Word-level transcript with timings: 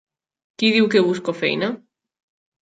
Qui 0.63 0.71
diu 0.75 0.87
que 0.95 1.03
busco 1.09 1.35
feina? 1.43 1.71